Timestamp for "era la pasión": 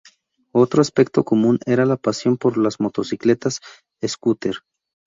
1.67-2.35